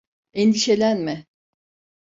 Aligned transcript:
Endişelenme. 0.33 1.25